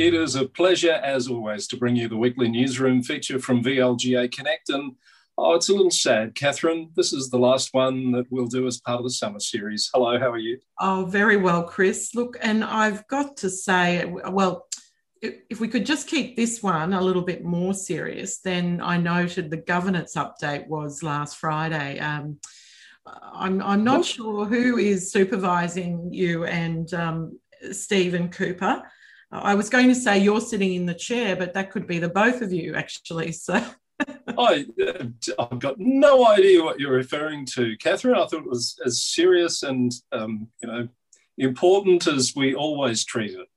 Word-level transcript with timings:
It 0.00 0.14
is 0.14 0.34
a 0.34 0.46
pleasure, 0.46 0.92
as 0.92 1.28
always, 1.28 1.66
to 1.66 1.76
bring 1.76 1.94
you 1.94 2.08
the 2.08 2.16
weekly 2.16 2.48
newsroom 2.48 3.02
feature 3.02 3.38
from 3.38 3.62
VLGA 3.62 4.32
Connect. 4.32 4.70
And 4.70 4.94
oh, 5.36 5.52
it's 5.56 5.68
a 5.68 5.74
little 5.74 5.90
sad, 5.90 6.34
Catherine. 6.34 6.88
This 6.96 7.12
is 7.12 7.28
the 7.28 7.38
last 7.38 7.74
one 7.74 8.10
that 8.12 8.24
we'll 8.30 8.46
do 8.46 8.66
as 8.66 8.80
part 8.80 8.96
of 8.96 9.04
the 9.04 9.10
summer 9.10 9.40
series. 9.40 9.90
Hello, 9.92 10.18
how 10.18 10.30
are 10.30 10.38
you? 10.38 10.58
Oh, 10.80 11.04
very 11.04 11.36
well, 11.36 11.64
Chris. 11.64 12.14
Look, 12.14 12.38
and 12.40 12.64
I've 12.64 13.06
got 13.08 13.36
to 13.36 13.50
say, 13.50 14.06
well, 14.06 14.68
if 15.20 15.60
we 15.60 15.68
could 15.68 15.84
just 15.84 16.08
keep 16.08 16.34
this 16.34 16.62
one 16.62 16.94
a 16.94 17.02
little 17.02 17.20
bit 17.20 17.44
more 17.44 17.74
serious, 17.74 18.38
then 18.38 18.80
I 18.82 18.96
noted 18.96 19.50
the 19.50 19.58
governance 19.58 20.14
update 20.14 20.66
was 20.66 21.02
last 21.02 21.36
Friday. 21.36 21.98
Um, 21.98 22.38
I'm, 23.06 23.60
I'm 23.60 23.84
not 23.84 24.06
sure 24.06 24.46
who 24.46 24.78
is 24.78 25.12
supervising 25.12 26.08
you 26.10 26.46
and 26.46 26.90
um, 26.94 27.38
Stephen 27.72 28.30
Cooper. 28.30 28.82
I 29.32 29.54
was 29.54 29.70
going 29.70 29.88
to 29.88 29.94
say 29.94 30.18
you're 30.18 30.40
sitting 30.40 30.74
in 30.74 30.86
the 30.86 30.94
chair, 30.94 31.36
but 31.36 31.54
that 31.54 31.70
could 31.70 31.86
be 31.86 31.98
the 31.98 32.08
both 32.08 32.42
of 32.42 32.52
you 32.52 32.74
actually. 32.74 33.32
So 33.32 33.64
I, 34.28 34.66
I've 35.38 35.58
got 35.58 35.78
no 35.78 36.26
idea 36.26 36.62
what 36.62 36.80
you're 36.80 36.92
referring 36.92 37.46
to, 37.54 37.76
Catherine. 37.76 38.16
I 38.16 38.26
thought 38.26 38.44
it 38.44 38.48
was 38.48 38.76
as 38.84 39.02
serious 39.02 39.62
and 39.62 39.92
um, 40.12 40.48
you 40.62 40.68
know 40.68 40.88
important 41.38 42.06
as 42.06 42.34
we 42.36 42.54
always 42.54 43.04
treat 43.04 43.32
it. 43.32 43.48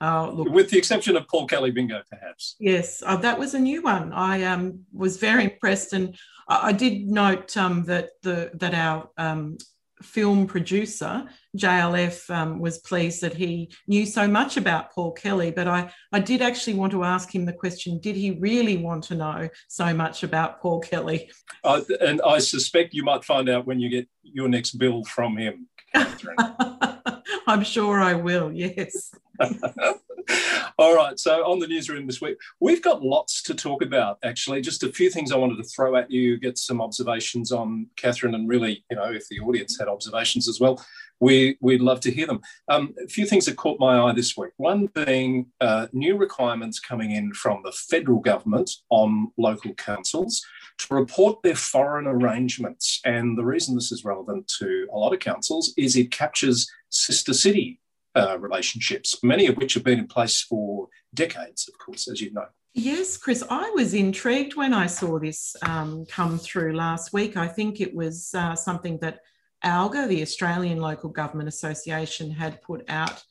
Uh, 0.00 0.30
look, 0.30 0.48
with 0.48 0.70
the 0.70 0.78
exception 0.78 1.16
of 1.16 1.28
Paul 1.28 1.46
Kelly 1.46 1.70
Bingo, 1.70 2.02
perhaps. 2.10 2.56
Yes, 2.58 3.02
uh, 3.04 3.16
that 3.16 3.38
was 3.38 3.54
a 3.54 3.58
new 3.58 3.82
one. 3.82 4.12
I 4.12 4.44
um, 4.44 4.80
was 4.92 5.16
very 5.16 5.44
impressed, 5.44 5.92
and 5.92 6.16
I, 6.48 6.68
I 6.68 6.72
did 6.72 7.06
note 7.06 7.56
um, 7.56 7.84
that 7.84 8.10
the 8.22 8.50
that 8.54 8.74
our 8.74 9.10
um, 9.18 9.58
film 10.02 10.46
producer, 10.46 11.28
JLF, 11.56 12.30
um, 12.30 12.58
was 12.58 12.78
pleased 12.78 13.20
that 13.22 13.34
he 13.34 13.70
knew 13.86 14.06
so 14.06 14.26
much 14.26 14.56
about 14.56 14.92
Paul 14.92 15.12
Kelly. 15.12 15.50
But 15.50 15.68
I, 15.68 15.92
I 16.12 16.20
did 16.20 16.42
actually 16.42 16.74
want 16.74 16.92
to 16.92 17.04
ask 17.04 17.34
him 17.34 17.44
the 17.44 17.52
question 17.52 17.98
did 18.00 18.16
he 18.16 18.32
really 18.32 18.76
want 18.76 19.04
to 19.04 19.14
know 19.14 19.48
so 19.68 19.94
much 19.94 20.22
about 20.22 20.60
Paul 20.60 20.80
Kelly? 20.80 21.30
Uh, 21.62 21.82
and 22.00 22.20
I 22.22 22.38
suspect 22.38 22.94
you 22.94 23.04
might 23.04 23.24
find 23.24 23.48
out 23.48 23.66
when 23.66 23.80
you 23.80 23.88
get 23.88 24.08
your 24.22 24.48
next 24.48 24.72
bill 24.78 25.04
from 25.04 25.36
him. 25.36 25.68
Catherine. 25.94 26.36
I'm 27.46 27.62
sure 27.62 28.00
I 28.00 28.14
will, 28.14 28.52
yes. 28.52 29.14
All 30.78 30.94
right. 30.94 31.18
So 31.18 31.44
on 31.44 31.58
the 31.58 31.66
newsroom 31.66 32.06
this 32.06 32.20
week, 32.20 32.36
we've 32.60 32.82
got 32.82 33.02
lots 33.02 33.42
to 33.44 33.54
talk 33.54 33.82
about. 33.82 34.18
Actually, 34.24 34.60
just 34.60 34.82
a 34.82 34.92
few 34.92 35.10
things 35.10 35.30
I 35.30 35.36
wanted 35.36 35.56
to 35.56 35.64
throw 35.64 35.96
at 35.96 36.10
you, 36.10 36.38
get 36.38 36.58
some 36.58 36.80
observations 36.80 37.52
on 37.52 37.86
Catherine, 37.96 38.34
and 38.34 38.48
really, 38.48 38.84
you 38.90 38.96
know, 38.96 39.12
if 39.12 39.28
the 39.28 39.40
audience 39.40 39.78
had 39.78 39.88
observations 39.88 40.48
as 40.48 40.60
well, 40.60 40.84
we 41.24 41.56
we'd 41.60 41.80
love 41.80 42.00
to 42.00 42.10
hear 42.10 42.26
them. 42.26 42.40
Um, 42.68 42.94
a 43.02 43.08
few 43.08 43.24
things 43.24 43.46
that 43.46 43.56
caught 43.56 43.80
my 43.80 43.98
eye 43.98 44.12
this 44.12 44.36
week. 44.36 44.52
One 44.58 44.86
being 45.06 45.46
uh, 45.60 45.86
new 45.92 46.16
requirements 46.16 46.78
coming 46.78 47.12
in 47.12 47.32
from 47.32 47.62
the 47.64 47.72
federal 47.72 48.20
government 48.20 48.70
on 48.90 49.32
local 49.38 49.72
councils 49.74 50.44
to 50.78 50.94
report 50.94 51.42
their 51.42 51.54
foreign 51.54 52.06
arrangements. 52.06 53.00
And 53.06 53.38
the 53.38 53.44
reason 53.44 53.74
this 53.74 53.90
is 53.90 54.04
relevant 54.04 54.52
to 54.58 54.86
a 54.92 54.98
lot 54.98 55.14
of 55.14 55.20
councils 55.20 55.72
is 55.78 55.96
it 55.96 56.10
captures 56.10 56.70
sister 56.90 57.32
city 57.32 57.80
uh, 58.14 58.38
relationships, 58.38 59.16
many 59.22 59.46
of 59.46 59.56
which 59.56 59.74
have 59.74 59.84
been 59.84 59.98
in 59.98 60.06
place 60.06 60.42
for 60.42 60.88
decades, 61.14 61.68
of 61.68 61.78
course, 61.78 62.06
as 62.06 62.20
you 62.20 62.32
know. 62.32 62.46
Yes, 62.74 63.16
Chris, 63.16 63.42
I 63.48 63.70
was 63.70 63.94
intrigued 63.94 64.56
when 64.56 64.74
I 64.74 64.86
saw 64.88 65.18
this 65.20 65.56
um, 65.62 66.04
come 66.06 66.38
through 66.38 66.72
last 66.74 67.12
week. 67.12 67.36
I 67.36 67.46
think 67.46 67.80
it 67.80 67.94
was 67.94 68.34
uh, 68.34 68.56
something 68.56 68.98
that 68.98 69.20
ALGA, 69.64 70.06
the 70.08 70.22
Australian 70.22 70.80
Local 70.80 71.10
Government 71.10 71.48
Association, 71.48 72.30
had 72.30 72.62
put 72.62 72.84
out 72.88 73.22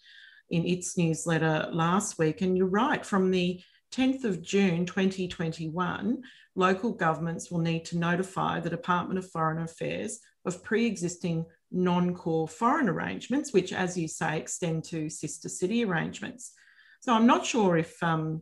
in 0.50 0.66
its 0.66 0.98
newsletter 0.98 1.70
last 1.72 2.18
week. 2.18 2.42
And 2.42 2.58
you're 2.58 2.68
right, 2.68 3.06
from 3.06 3.32
the 3.32 3.62
10th 3.94 4.24
of 4.24 4.42
June 4.42 4.86
2021, 4.86 6.22
local 6.56 6.92
governments 6.92 7.52
will 7.52 7.60
need 7.60 7.86
to 7.86 7.98
notify 7.98 8.60
the 8.60 8.70
Department 8.70 9.20
of 9.20 9.30
Foreign 9.30 9.64
Affairs 9.64 10.20
of 10.46 10.64
pre 10.64 10.86
existing 10.86 11.46
non 11.72 12.14
core 12.14 12.48
foreign 12.48 12.90
arrangements, 12.90 13.54
which, 13.54 13.72
as 13.72 13.98
you 13.98 14.08
say, 14.08 14.38
extend 14.38 14.84
to 14.86 15.10
sister 15.10 15.50
city 15.50 15.86
arrangements. 15.86 16.54
So 17.02 17.14
I'm 17.14 17.28
not 17.28 17.46
sure 17.46 17.78
if 17.78 18.02
um, 18.02 18.42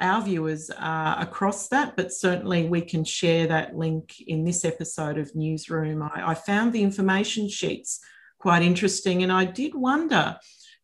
our 0.00 0.22
viewers 0.22 0.70
are 0.70 1.20
across 1.20 1.68
that, 1.68 1.96
but 1.96 2.12
certainly 2.12 2.66
we 2.66 2.80
can 2.80 3.04
share 3.04 3.46
that 3.46 3.76
link 3.76 4.20
in 4.20 4.44
this 4.44 4.64
episode 4.64 5.18
of 5.18 5.34
Newsroom. 5.34 6.02
I, 6.02 6.30
I 6.30 6.34
found 6.34 6.72
the 6.72 6.82
information 6.82 7.48
sheets 7.48 8.00
quite 8.38 8.62
interesting, 8.62 9.22
and 9.22 9.32
I 9.32 9.44
did 9.44 9.74
wonder. 9.74 10.38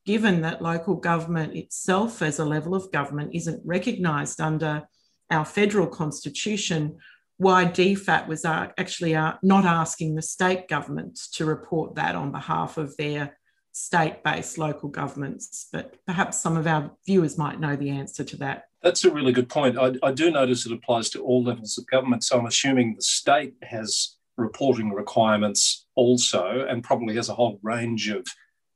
Given 0.07 0.41
that 0.41 0.63
local 0.63 0.95
government 0.97 1.55
itself, 1.55 2.23
as 2.23 2.39
a 2.39 2.45
level 2.45 2.75
of 2.75 2.91
government, 2.93 3.35
isn't 3.35 3.61
recognised 3.67 4.41
under 4.41 4.89
our 5.31 5.45
federal 5.45 5.87
constitution, 5.87 6.97
why 7.37 7.67
DFAT 7.67 8.27
was 8.27 8.45
actually 8.45 9.13
not 9.13 9.65
asking 9.65 10.15
the 10.15 10.23
state 10.23 10.67
governments 10.67 11.29
to 11.33 11.45
report 11.45 11.97
that 11.97 12.15
on 12.15 12.33
behalf 12.33 12.79
of 12.79 12.97
their 12.97 13.39
state 13.73 14.23
based 14.25 14.59
local 14.59 14.89
governments. 14.89 15.69
But 15.73 15.97
perhaps 16.07 16.41
some 16.41 16.57
of 16.57 16.67
our 16.67 16.91
viewers 17.07 17.39
might 17.39 17.61
know 17.61 17.77
the 17.77 17.91
answer 17.91 18.25
to 18.25 18.37
that. 18.39 18.65
That's 18.83 19.05
a 19.05 19.11
really 19.11 19.33
good 19.33 19.49
point. 19.49 19.79
I, 19.79 19.95
I 20.03 20.13
do 20.13 20.31
notice 20.31 20.67
it 20.67 20.73
applies 20.73 21.11
to 21.11 21.23
all 21.23 21.43
levels 21.43 21.79
of 21.79 21.87
government. 21.87 22.25
So 22.25 22.39
I'm 22.39 22.47
assuming 22.47 22.95
the 22.95 23.03
state 23.03 23.55
has 23.63 24.17
reporting 24.37 24.93
requirements 24.93 25.87
also, 25.97 26.65
and 26.69 26.85
probably 26.85 27.17
has 27.17 27.29
a 27.29 27.35
whole 27.35 27.59
range 27.63 28.09
of 28.09 28.25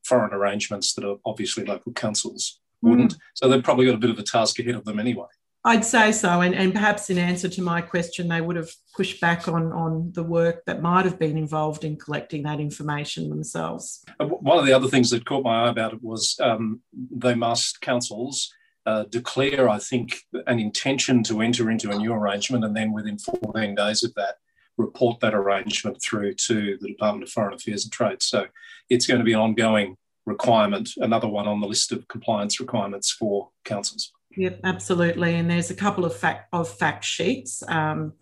foreign 0.04 0.34
arrangements 0.34 0.92
that 0.94 1.04
are 1.04 1.16
obviously 1.24 1.64
local 1.64 1.92
councils 1.92 2.58
wouldn't. 2.82 3.14
Mm. 3.14 3.18
So 3.34 3.48
they've 3.48 3.62
probably 3.62 3.86
got 3.86 3.94
a 3.94 3.98
bit 3.98 4.10
of 4.10 4.18
a 4.18 4.24
task 4.24 4.58
ahead 4.58 4.74
of 4.74 4.84
them 4.84 4.98
anyway. 4.98 5.28
I'd 5.64 5.84
say 5.84 6.10
so. 6.10 6.40
And, 6.40 6.54
and 6.54 6.72
perhaps 6.72 7.08
in 7.08 7.18
answer 7.18 7.48
to 7.48 7.62
my 7.62 7.80
question, 7.80 8.28
they 8.28 8.40
would 8.40 8.56
have 8.56 8.70
pushed 8.96 9.20
back 9.20 9.46
on, 9.46 9.72
on 9.72 10.10
the 10.12 10.24
work 10.24 10.64
that 10.66 10.82
might 10.82 11.04
have 11.04 11.18
been 11.18 11.36
involved 11.36 11.84
in 11.84 11.96
collecting 11.96 12.42
that 12.42 12.58
information 12.58 13.28
themselves. 13.28 14.04
One 14.18 14.58
of 14.58 14.66
the 14.66 14.72
other 14.72 14.88
things 14.88 15.10
that 15.10 15.24
caught 15.24 15.44
my 15.44 15.64
eye 15.64 15.70
about 15.70 15.92
it 15.92 16.02
was 16.02 16.36
um, 16.40 16.80
they 16.92 17.34
must, 17.34 17.80
councils, 17.80 18.52
uh, 18.86 19.04
declare, 19.04 19.68
I 19.68 19.78
think, 19.78 20.16
an 20.48 20.58
intention 20.58 21.22
to 21.24 21.40
enter 21.40 21.70
into 21.70 21.90
a 21.90 21.96
new 21.96 22.12
arrangement, 22.12 22.64
and 22.64 22.76
then 22.76 22.92
within 22.92 23.18
14 23.18 23.76
days 23.76 24.02
of 24.02 24.12
that, 24.14 24.36
report 24.76 25.20
that 25.20 25.34
arrangement 25.34 26.02
through 26.02 26.34
to 26.34 26.76
the 26.80 26.88
Department 26.88 27.22
of 27.22 27.30
Foreign 27.30 27.54
Affairs 27.54 27.84
and 27.84 27.92
Trade. 27.92 28.22
So 28.22 28.46
it's 28.90 29.06
going 29.06 29.18
to 29.18 29.24
be 29.24 29.34
an 29.34 29.38
ongoing 29.38 29.96
requirement, 30.26 30.90
another 30.96 31.28
one 31.28 31.46
on 31.46 31.60
the 31.60 31.66
list 31.68 31.92
of 31.92 32.08
compliance 32.08 32.58
requirements 32.58 33.10
for 33.10 33.50
councils. 33.64 34.12
Yep, 34.36 34.60
absolutely. 34.64 35.34
And 35.34 35.50
there's 35.50 35.70
a 35.70 35.74
couple 35.74 36.04
of 36.04 36.16
fact 36.16 36.48
of 36.52 36.68
fact 36.68 37.04
sheets 37.04 37.62
um, 37.68 38.14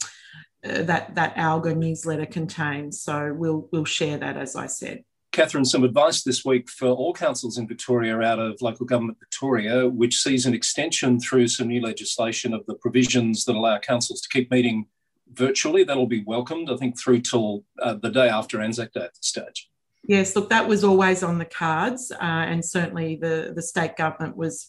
uh, 0.64 0.82
that 0.82 1.14
that 1.14 1.36
Alga 1.36 1.74
newsletter 1.74 2.26
contains. 2.26 3.00
So 3.00 3.32
we'll 3.32 3.68
we'll 3.72 3.84
share 3.84 4.18
that 4.18 4.36
as 4.36 4.56
I 4.56 4.66
said. 4.66 5.04
Catherine, 5.32 5.64
some 5.64 5.84
advice 5.84 6.24
this 6.24 6.44
week 6.44 6.68
for 6.68 6.88
all 6.88 7.14
councils 7.14 7.56
in 7.56 7.68
Victoria 7.68 8.20
out 8.20 8.40
of 8.40 8.60
Local 8.60 8.84
Government 8.84 9.18
Victoria, 9.20 9.88
which 9.88 10.16
sees 10.16 10.44
an 10.44 10.54
extension 10.54 11.20
through 11.20 11.46
some 11.46 11.68
new 11.68 11.80
legislation 11.80 12.52
of 12.52 12.66
the 12.66 12.74
provisions 12.74 13.44
that 13.44 13.54
allow 13.54 13.78
councils 13.78 14.20
to 14.22 14.28
keep 14.28 14.50
meeting 14.50 14.86
virtually. 15.32 15.84
That'll 15.84 16.08
be 16.08 16.24
welcomed, 16.24 16.68
I 16.68 16.76
think, 16.76 16.98
through 16.98 17.20
till 17.20 17.64
uh, 17.80 17.94
the 17.94 18.10
day 18.10 18.28
after 18.28 18.60
Anzac 18.60 18.92
Day 18.92 19.02
at 19.02 19.14
the 19.14 19.22
stage. 19.22 19.70
Yes, 20.02 20.34
look, 20.34 20.50
that 20.50 20.66
was 20.66 20.82
always 20.82 21.22
on 21.22 21.38
the 21.38 21.44
cards, 21.44 22.10
uh, 22.10 22.16
and 22.20 22.64
certainly 22.64 23.14
the, 23.14 23.52
the 23.54 23.62
state 23.62 23.96
government 23.96 24.36
was 24.36 24.68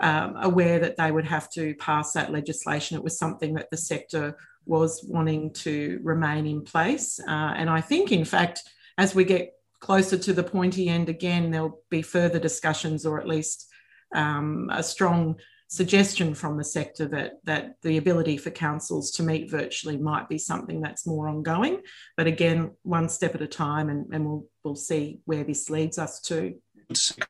um, 0.00 0.36
aware 0.36 0.78
that 0.78 0.96
they 0.96 1.10
would 1.10 1.26
have 1.26 1.50
to 1.50 1.74
pass 1.74 2.12
that 2.12 2.32
legislation. 2.32 2.96
It 2.96 3.04
was 3.04 3.18
something 3.18 3.54
that 3.54 3.70
the 3.70 3.76
sector 3.76 4.36
was 4.66 5.04
wanting 5.06 5.52
to 5.52 6.00
remain 6.02 6.46
in 6.46 6.62
place. 6.62 7.20
Uh, 7.20 7.54
and 7.56 7.68
I 7.68 7.80
think, 7.80 8.12
in 8.12 8.24
fact, 8.24 8.62
as 8.98 9.14
we 9.14 9.24
get 9.24 9.52
closer 9.80 10.18
to 10.18 10.32
the 10.32 10.42
pointy 10.42 10.88
end 10.88 11.08
again, 11.08 11.50
there'll 11.50 11.82
be 11.90 12.02
further 12.02 12.38
discussions 12.38 13.06
or 13.06 13.20
at 13.20 13.28
least 13.28 13.66
um, 14.14 14.68
a 14.72 14.82
strong 14.82 15.36
suggestion 15.68 16.34
from 16.34 16.56
the 16.56 16.64
sector 16.64 17.06
that, 17.06 17.34
that 17.44 17.76
the 17.82 17.96
ability 17.96 18.36
for 18.36 18.50
councils 18.50 19.12
to 19.12 19.22
meet 19.22 19.48
virtually 19.48 19.96
might 19.96 20.28
be 20.28 20.36
something 20.36 20.80
that's 20.80 21.06
more 21.06 21.28
ongoing. 21.28 21.80
But 22.16 22.26
again, 22.26 22.72
one 22.82 23.08
step 23.08 23.36
at 23.36 23.42
a 23.42 23.46
time, 23.46 23.88
and, 23.88 24.12
and 24.12 24.26
we'll, 24.26 24.46
we'll 24.64 24.74
see 24.74 25.20
where 25.26 25.44
this 25.44 25.70
leads 25.70 25.96
us 25.96 26.20
to 26.22 26.54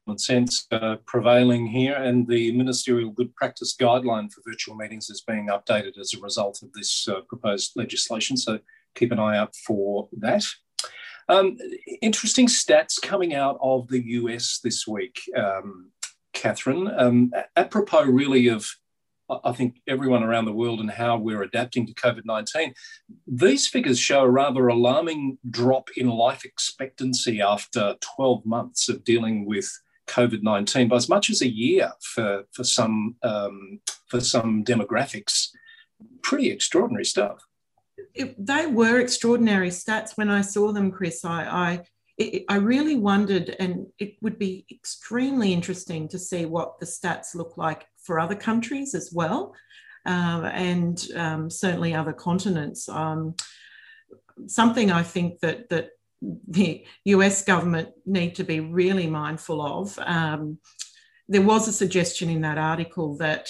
common 0.04 0.18
sense 0.18 0.66
uh, 0.72 0.96
prevailing 1.06 1.66
here, 1.66 1.94
and 1.94 2.26
the 2.26 2.52
ministerial 2.52 3.10
good 3.10 3.34
practice 3.34 3.76
guideline 3.78 4.32
for 4.32 4.42
virtual 4.46 4.76
meetings 4.76 5.10
is 5.10 5.22
being 5.22 5.48
updated 5.48 5.98
as 5.98 6.14
a 6.14 6.20
result 6.20 6.62
of 6.62 6.72
this 6.72 7.06
uh, 7.08 7.20
proposed 7.28 7.72
legislation. 7.76 8.36
So 8.36 8.58
keep 8.94 9.12
an 9.12 9.18
eye 9.18 9.36
out 9.36 9.54
for 9.66 10.08
that. 10.18 10.44
Um, 11.28 11.56
interesting 12.02 12.46
stats 12.46 13.00
coming 13.00 13.34
out 13.34 13.58
of 13.62 13.86
the 13.88 14.02
US 14.04 14.58
this 14.64 14.86
week, 14.86 15.20
um, 15.36 15.90
Catherine, 16.32 16.90
um, 16.96 17.32
apropos 17.56 18.04
really 18.04 18.48
of 18.48 18.66
I 19.44 19.52
think 19.52 19.80
everyone 19.86 20.22
around 20.22 20.46
the 20.46 20.52
world 20.52 20.80
and 20.80 20.90
how 20.90 21.16
we're 21.16 21.42
adapting 21.42 21.86
to 21.86 21.94
COVID 21.94 22.24
19. 22.24 22.74
These 23.26 23.68
figures 23.68 23.98
show 23.98 24.22
a 24.22 24.30
rather 24.30 24.68
alarming 24.68 25.38
drop 25.48 25.90
in 25.96 26.08
life 26.08 26.44
expectancy 26.44 27.40
after 27.40 27.96
12 28.16 28.44
months 28.44 28.88
of 28.88 29.04
dealing 29.04 29.46
with 29.46 29.70
COVID 30.10 30.42
nineteen 30.42 30.88
by 30.88 30.96
as 30.96 31.08
much 31.08 31.30
as 31.30 31.40
a 31.40 31.48
year 31.48 31.92
for 32.00 32.44
for 32.52 32.64
some 32.64 33.16
um, 33.22 33.80
for 34.08 34.20
some 34.20 34.64
demographics. 34.64 35.48
Pretty 36.22 36.50
extraordinary 36.50 37.04
stuff. 37.04 37.38
It, 38.14 38.34
they 38.44 38.66
were 38.66 38.98
extraordinary 38.98 39.68
stats 39.68 40.16
when 40.16 40.30
I 40.30 40.40
saw 40.40 40.72
them, 40.72 40.90
Chris. 40.90 41.24
I, 41.24 41.44
I 42.18 42.42
I 42.48 42.56
really 42.56 42.96
wondered, 42.96 43.54
and 43.60 43.86
it 43.98 44.16
would 44.20 44.38
be 44.38 44.66
extremely 44.70 45.52
interesting 45.52 46.08
to 46.08 46.18
see 46.18 46.44
what 46.44 46.80
the 46.80 46.86
stats 46.86 47.34
look 47.34 47.56
like 47.56 47.86
for 48.04 48.18
other 48.18 48.34
countries 48.34 48.94
as 48.94 49.10
well, 49.12 49.54
uh, 50.06 50.50
and 50.52 51.06
um, 51.16 51.50
certainly 51.50 51.94
other 51.94 52.12
continents. 52.12 52.88
Um, 52.88 53.34
something 54.46 54.90
I 54.90 55.02
think 55.02 55.40
that 55.40 55.68
that 55.70 55.90
the 56.48 56.84
US 57.04 57.44
government 57.44 57.88
need 58.06 58.34
to 58.36 58.44
be 58.44 58.60
really 58.60 59.06
mindful 59.06 59.62
of. 59.62 59.98
Um, 59.98 60.58
there 61.28 61.42
was 61.42 61.68
a 61.68 61.72
suggestion 61.72 62.28
in 62.28 62.42
that 62.42 62.58
article 62.58 63.16
that 63.18 63.48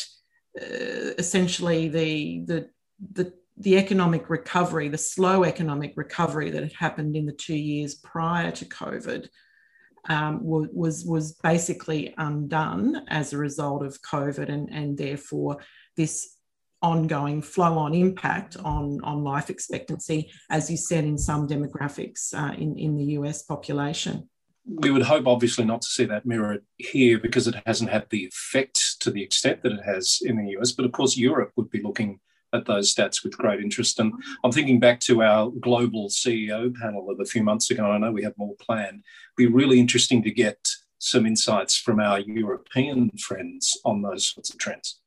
uh, 0.60 1.14
essentially 1.18 1.88
the, 1.88 2.44
the, 2.46 2.68
the, 3.12 3.32
the 3.56 3.76
economic 3.76 4.30
recovery, 4.30 4.88
the 4.88 4.98
slow 4.98 5.44
economic 5.44 5.94
recovery 5.96 6.50
that 6.50 6.62
had 6.62 6.72
happened 6.72 7.16
in 7.16 7.26
the 7.26 7.32
two 7.32 7.56
years 7.56 7.94
prior 7.94 8.50
to 8.52 8.64
COVID, 8.64 9.28
um, 10.08 10.42
was 10.42 11.04
was 11.04 11.32
basically 11.42 12.14
undone 12.18 13.04
as 13.08 13.32
a 13.32 13.38
result 13.38 13.84
of 13.84 14.00
COVID, 14.02 14.48
and 14.48 14.68
and 14.70 14.96
therefore 14.96 15.58
this 15.96 16.36
ongoing 16.82 17.42
flow 17.42 17.76
on 17.78 17.94
impact 17.94 18.56
on, 18.64 19.00
on 19.02 19.22
life 19.22 19.50
expectancy, 19.50 20.30
as 20.48 20.70
you 20.70 20.76
said, 20.76 21.04
in 21.04 21.18
some 21.18 21.46
demographics 21.46 22.32
uh, 22.34 22.54
in, 22.54 22.78
in 22.78 22.96
the 22.96 23.04
US 23.18 23.42
population. 23.42 24.28
We 24.64 24.90
would 24.90 25.02
hope, 25.02 25.26
obviously, 25.26 25.64
not 25.64 25.82
to 25.82 25.88
see 25.88 26.04
that 26.06 26.26
mirrored 26.26 26.64
here 26.76 27.18
because 27.18 27.48
it 27.48 27.56
hasn't 27.66 27.90
had 27.90 28.06
the 28.10 28.24
effect 28.24 29.00
to 29.00 29.10
the 29.10 29.22
extent 29.22 29.62
that 29.62 29.72
it 29.72 29.84
has 29.84 30.20
in 30.22 30.36
the 30.36 30.56
US. 30.58 30.72
But 30.72 30.84
of 30.84 30.92
course, 30.92 31.16
Europe 31.16 31.52
would 31.56 31.70
be 31.70 31.82
looking 31.82 32.20
at 32.52 32.66
those 32.66 32.94
stats 32.94 33.22
with 33.22 33.36
great 33.36 33.60
interest. 33.60 33.98
And 33.98 34.12
I'm 34.44 34.52
thinking 34.52 34.80
back 34.80 35.00
to 35.00 35.22
our 35.22 35.50
global 35.50 36.08
CEO 36.08 36.74
panel 36.74 37.10
of 37.10 37.20
a 37.20 37.24
few 37.24 37.42
months 37.42 37.70
ago. 37.70 37.90
I 37.90 37.98
know 37.98 38.12
we 38.12 38.24
have 38.24 38.38
more 38.38 38.54
planned. 38.60 39.02
It'd 39.36 39.36
be 39.36 39.46
really 39.46 39.80
interesting 39.80 40.22
to 40.22 40.30
get 40.30 40.68
some 40.98 41.26
insights 41.26 41.76
from 41.76 41.98
our 41.98 42.20
European 42.20 43.10
friends 43.18 43.78
on 43.84 44.02
those 44.02 44.28
sorts 44.28 44.50
of 44.50 44.58
trends. 44.58 44.99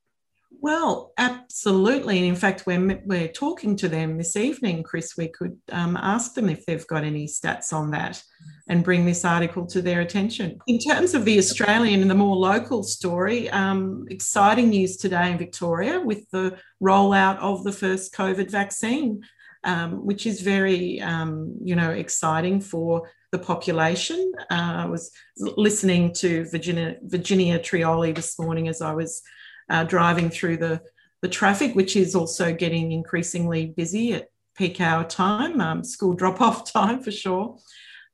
Well, 0.63 1.11
absolutely. 1.17 2.19
And 2.19 2.25
in 2.25 2.37
fact, 2.37 2.65
when 2.65 3.01
we're 3.03 3.27
talking 3.27 3.75
to 3.75 3.89
them 3.89 4.17
this 4.17 4.37
evening, 4.37 4.81
Chris, 4.83 5.17
we 5.17 5.27
could 5.27 5.57
um, 5.73 5.97
ask 5.97 6.35
them 6.35 6.47
if 6.47 6.65
they've 6.65 6.87
got 6.87 7.03
any 7.03 7.27
stats 7.27 7.73
on 7.73 7.91
that 7.91 8.23
and 8.69 8.81
bring 8.81 9.05
this 9.05 9.25
article 9.25 9.65
to 9.65 9.81
their 9.81 9.99
attention. 9.99 10.57
In 10.67 10.79
terms 10.79 11.15
of 11.15 11.25
the 11.25 11.37
Australian 11.37 11.99
and 11.99 12.09
the 12.09 12.15
more 12.15 12.37
local 12.37 12.81
story, 12.81 13.49
um, 13.49 14.05
exciting 14.09 14.69
news 14.69 14.95
today 14.95 15.31
in 15.31 15.37
Victoria 15.37 15.99
with 15.99 16.29
the 16.31 16.57
rollout 16.81 17.39
of 17.39 17.65
the 17.65 17.73
first 17.73 18.15
COVID 18.15 18.49
vaccine, 18.49 19.21
um, 19.65 20.05
which 20.05 20.25
is 20.25 20.39
very, 20.39 21.01
um, 21.01 21.57
you 21.61 21.75
know, 21.75 21.89
exciting 21.89 22.61
for 22.61 23.11
the 23.33 23.39
population. 23.39 24.31
Uh, 24.49 24.75
I 24.77 24.85
was 24.85 25.11
listening 25.37 26.13
to 26.13 26.45
Virginia, 26.45 26.95
Virginia 27.01 27.59
Trioli 27.59 28.15
this 28.15 28.39
morning 28.39 28.69
as 28.69 28.81
I 28.81 28.93
was 28.93 29.21
uh, 29.69 29.83
driving 29.83 30.29
through 30.29 30.57
the, 30.57 30.81
the 31.21 31.29
traffic, 31.29 31.75
which 31.75 31.95
is 31.95 32.15
also 32.15 32.53
getting 32.53 32.91
increasingly 32.91 33.67
busy 33.67 34.13
at 34.13 34.27
peak 34.55 34.81
hour 34.81 35.03
time, 35.03 35.59
um, 35.61 35.83
school 35.83 36.13
drop 36.21 36.41
off 36.41 36.71
time 36.71 37.01
for 37.01 37.11
sure, 37.11 37.57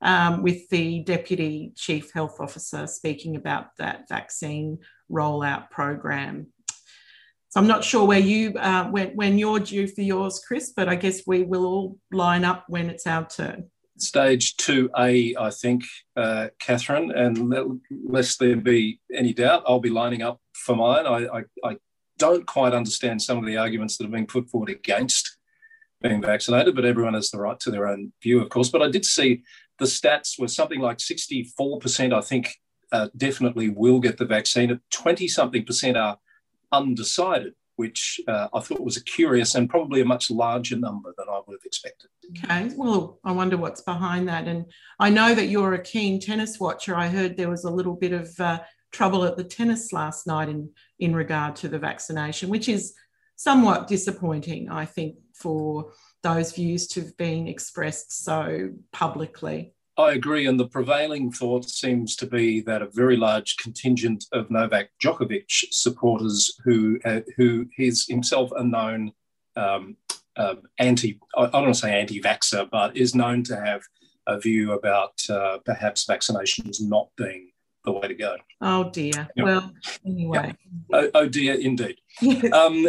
um, 0.01 0.43
with 0.43 0.69
the 0.69 0.99
Deputy 1.01 1.73
Chief 1.75 2.11
Health 2.13 2.39
Officer 2.39 2.87
speaking 2.87 3.35
about 3.35 3.75
that 3.77 4.07
vaccine 4.07 4.79
rollout 5.11 5.69
program. 5.69 6.47
So 7.49 7.59
I'm 7.59 7.67
not 7.67 7.83
sure 7.83 8.05
where 8.05 8.19
you 8.19 8.53
uh, 8.59 8.85
when, 8.89 9.09
when 9.15 9.39
you're 9.39 9.59
due 9.59 9.87
for 9.87 10.01
yours, 10.01 10.39
Chris, 10.47 10.71
but 10.75 10.87
I 10.87 10.95
guess 10.95 11.23
we 11.25 11.41
will 11.43 11.65
all 11.65 11.97
line 12.11 12.45
up 12.45 12.65
when 12.67 12.89
it's 12.91 13.07
our 13.07 13.27
turn 13.27 13.69
stage 14.01 14.55
2A, 14.57 15.35
I 15.37 15.49
think, 15.49 15.83
uh, 16.15 16.47
Catherine, 16.59 17.11
and 17.11 17.79
lest 18.05 18.39
there 18.39 18.55
be 18.55 18.99
any 19.13 19.33
doubt, 19.33 19.63
I'll 19.67 19.79
be 19.79 19.89
lining 19.89 20.21
up 20.21 20.39
for 20.65 20.75
mine. 20.75 21.05
I, 21.05 21.39
I, 21.39 21.43
I, 21.63 21.77
don't 22.17 22.45
quite 22.45 22.73
understand 22.73 23.21
some 23.21 23.37
of 23.37 23.45
the 23.45 23.55
arguments 23.55 23.95
that 23.95 24.03
have 24.03 24.11
been 24.11 24.27
put 24.27 24.49
forward 24.49 24.69
against 24.69 25.37
being 26.01 26.21
vaccinated, 26.21 26.75
but 26.75 26.83
everyone 26.83 27.13
has 27.13 27.31
the 27.31 27.39
right 27.39 27.57
to 27.61 27.71
their 27.71 27.87
own 27.87 28.11
view, 28.21 28.41
of 28.41 28.49
course. 28.49 28.67
But 28.67 28.81
I 28.81 28.89
did 28.89 29.05
see 29.05 29.43
the 29.77 29.85
stats 29.85 30.37
were 30.37 30.49
something 30.49 30.81
like 30.81 30.97
64%, 30.97 32.13
I 32.13 32.19
think, 32.19 32.53
uh, 32.91 33.07
definitely 33.15 33.69
will 33.69 34.01
get 34.01 34.17
the 34.17 34.25
vaccine. 34.25 34.81
20 34.91 35.29
something 35.29 35.63
percent 35.63 35.95
are 35.95 36.17
undecided 36.73 37.53
which 37.79 38.19
uh, 38.27 38.49
I 38.53 38.59
thought 38.59 38.81
was 38.81 38.97
a 38.97 39.03
curious 39.05 39.55
and 39.55 39.69
probably 39.69 40.01
a 40.01 40.05
much 40.05 40.29
larger 40.29 40.75
number 40.75 41.13
than 41.17 41.27
I 41.29 41.39
would 41.47 41.53
have 41.53 41.65
expected. 41.65 42.09
Okay, 42.31 42.69
well, 42.75 43.21
I 43.23 43.31
wonder 43.31 43.55
what's 43.55 43.79
behind 43.79 44.27
that. 44.27 44.49
And 44.49 44.65
I 44.99 45.09
know 45.09 45.33
that 45.33 45.47
you're 45.47 45.75
a 45.75 45.81
keen 45.81 46.19
tennis 46.19 46.59
watcher. 46.59 46.93
I 46.93 47.07
heard 47.07 47.37
there 47.37 47.49
was 47.49 47.63
a 47.63 47.71
little 47.71 47.95
bit 47.95 48.11
of 48.11 48.37
uh, 48.37 48.59
trouble 48.91 49.23
at 49.23 49.37
the 49.37 49.43
tennis 49.43 49.93
last 49.93 50.27
night 50.27 50.49
in, 50.49 50.69
in 50.99 51.15
regard 51.15 51.55
to 51.57 51.67
the 51.67 51.79
vaccination, 51.79 52.49
which 52.49 52.69
is 52.69 52.93
somewhat 53.35 53.87
disappointing, 53.87 54.69
I 54.69 54.85
think, 54.85 55.15
for 55.33 55.91
those 56.23 56.51
views 56.51 56.87
to 56.89 57.01
have 57.01 57.15
been 57.17 57.47
expressed 57.47 58.23
so 58.23 58.71
publicly. 58.91 59.73
I 59.97 60.13
agree, 60.13 60.47
and 60.47 60.59
the 60.59 60.67
prevailing 60.67 61.31
thought 61.31 61.69
seems 61.69 62.15
to 62.17 62.25
be 62.25 62.61
that 62.61 62.81
a 62.81 62.87
very 62.87 63.17
large 63.17 63.57
contingent 63.57 64.25
of 64.31 64.49
Novak 64.49 64.91
Djokovic 65.03 65.49
supporters, 65.71 66.57
who 66.63 66.99
uh, 67.03 67.19
who 67.35 67.65
is 67.77 68.07
himself 68.07 68.49
a 68.55 68.63
known 68.63 69.11
um, 69.57 69.97
uh, 70.37 70.55
anti, 70.77 71.19
I 71.37 71.47
don't 71.47 71.63
want 71.63 71.75
to 71.75 71.81
say 71.81 71.99
anti-vaxxer, 71.99 72.69
but 72.69 72.95
is 72.95 73.13
known 73.13 73.43
to 73.43 73.57
have 73.57 73.81
a 74.25 74.39
view 74.39 74.71
about 74.71 75.19
uh, 75.29 75.57
perhaps 75.65 76.05
vaccinations 76.05 76.77
not 76.81 77.09
being 77.17 77.51
the 77.85 77.91
way 77.91 78.07
to 78.07 78.13
go. 78.13 78.35
Oh 78.61 78.89
dear. 78.89 79.27
Yep. 79.35 79.45
Well, 79.45 79.71
anyway. 80.05 80.47
Yep. 80.47 80.55
Oh, 80.91 81.09
oh, 81.13 81.29
dear, 81.29 81.53
indeed. 81.53 81.97
Yes. 82.21 82.51
Um, 82.51 82.85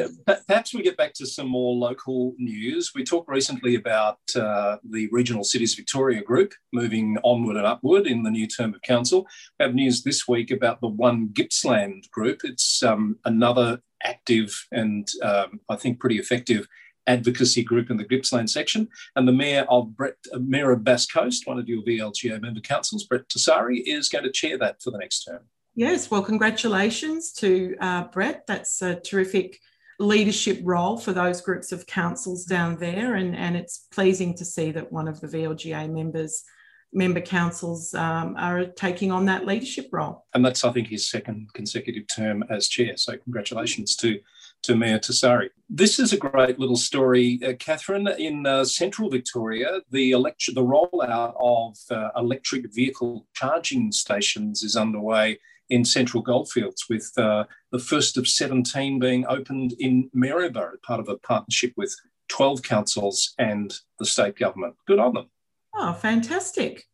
perhaps 0.48 0.75
we 0.75 0.82
get 0.82 0.96
back 0.96 1.12
to 1.14 1.26
some 1.26 1.48
more 1.48 1.75
local 1.75 2.34
news. 2.38 2.92
We 2.94 3.04
talked 3.04 3.28
recently 3.28 3.76
about 3.76 4.19
uh, 4.34 4.76
the 4.88 5.08
Regional 5.12 5.44
Cities 5.44 5.75
Victoria 5.75 6.22
group 6.22 6.54
moving 6.73 7.18
onward 7.23 7.56
and 7.56 7.66
upward 7.66 8.06
in 8.06 8.23
the 8.23 8.30
new 8.30 8.47
term 8.47 8.75
of 8.75 8.82
council. 8.82 9.26
We 9.59 9.66
have 9.66 9.75
news 9.75 10.02
this 10.02 10.26
week 10.26 10.50
about 10.50 10.80
the 10.80 10.88
One 10.88 11.28
Gippsland 11.32 12.11
group. 12.11 12.40
It's 12.42 12.82
um, 12.82 13.18
another 13.25 13.80
active 14.02 14.66
and 14.73 15.06
um, 15.23 15.61
I 15.68 15.76
think 15.76 16.00
pretty 16.00 16.18
effective 16.18 16.66
advocacy 17.11 17.64
group 17.64 17.90
in 17.90 17.97
the 17.97 18.05
Gippsland 18.05 18.49
section. 18.49 18.88
And 19.17 19.26
the 19.26 19.33
Mayor 19.33 19.67
of 19.69 19.97
Brett, 19.97 20.14
uh, 20.33 20.38
Mayor 20.38 20.71
of 20.71 20.85
Bass 20.85 21.07
Coast, 21.07 21.47
one 21.47 21.59
of 21.59 21.69
your 21.69 21.83
VLGA 21.83 22.40
member 22.40 22.61
councils, 22.61 23.05
Brett 23.05 23.29
Tessari, 23.29 23.83
is 23.85 24.09
going 24.09 24.25
to 24.25 24.31
chair 24.31 24.57
that 24.59 24.81
for 24.83 24.90
the 24.90 24.99
next 24.99 25.25
term. 25.25 25.40
Yes, 25.75 26.11
well, 26.11 26.23
congratulations 26.23 27.33
to 27.35 27.76
uh, 27.81 28.05
Brett. 28.05 28.47
That's 28.47 28.83
a 28.83 29.00
terrific 29.00 29.59
leadership 29.99 30.61
role 30.62 30.97
for 30.97 31.12
those 31.12 31.40
groups 31.40 31.73
of 31.73 31.87
councils 31.87 32.45
down 32.45 32.76
there. 32.79 33.14
And, 33.17 33.37
and 33.37 33.57
it's 33.57 33.87
pleasing 33.93 34.35
to 34.37 34.45
see 34.45 34.71
that 34.73 34.90
one 34.90 35.09
of 35.09 35.21
the 35.21 35.26
VLGA 35.26 35.90
members 35.90 36.45
member 36.93 37.21
councils 37.21 37.95
um, 37.95 38.35
are 38.37 38.64
taking 38.64 39.12
on 39.12 39.25
that 39.26 39.47
leadership 39.47 39.88
role. 39.93 40.26
And 40.35 40.45
that's, 40.45 40.64
I 40.64 40.73
think, 40.73 40.88
his 40.88 41.09
second 41.09 41.49
consecutive 41.55 42.07
term 42.09 42.45
as 42.50 42.69
chair. 42.69 42.97
So, 42.97 43.17
congratulations 43.17 43.95
to 43.97 44.19
to 44.62 44.76
Mayor 44.76 44.99
Tessari. 44.99 45.49
This 45.69 45.99
is 45.99 46.12
a 46.12 46.17
great 46.17 46.59
little 46.59 46.76
story, 46.76 47.40
uh, 47.47 47.52
Catherine. 47.55 48.09
In 48.09 48.47
uh, 48.47 48.64
central 48.64 49.11
Victoria, 49.11 49.81
the, 49.90 50.12
elect- 50.12 50.55
the 50.55 50.62
rollout 50.62 51.35
of 51.40 51.76
uh, 51.90 52.11
electric 52.17 52.73
vehicle 52.73 53.26
charging 53.35 53.93
stations 53.93 54.62
is 54.62 54.76
underway 54.76 55.38
in 55.71 55.85
central 55.85 56.23
goldfields, 56.23 56.87
with 56.90 57.12
uh, 57.17 57.45
the 57.71 57.79
first 57.79 58.17
of 58.17 58.26
17 58.26 58.99
being 58.99 59.25
opened 59.29 59.75
in 59.79 60.11
Maryborough, 60.12 60.83
part 60.83 61.00
of 61.00 61.09
a 61.09 61.17
partnership 61.17 61.73
with 61.76 61.95
12 62.29 62.62
councils 62.62 63.35
and 63.38 63.73
the 63.99 64.05
state 64.05 64.37
government. 64.37 64.75
Good 64.87 64.99
on 64.99 65.14
them. 65.14 65.31
Oh, 65.75 65.93
fantastic. 65.93 66.85